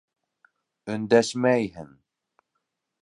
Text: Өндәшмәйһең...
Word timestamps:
Өндәшмәйһең... 0.95 1.93